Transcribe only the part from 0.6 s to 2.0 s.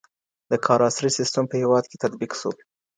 کار عصري سیستم په هېواد کي